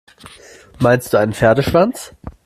Meinst 0.79 1.13
du 1.13 1.17
einen 1.19 1.35
Pferdeschwanz? 1.35 2.15